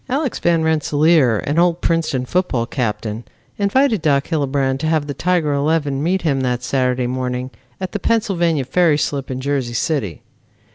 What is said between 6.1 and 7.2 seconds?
him that Saturday